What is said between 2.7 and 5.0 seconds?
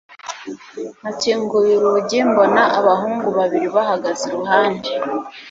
abahungu babiri bahagaze iruhande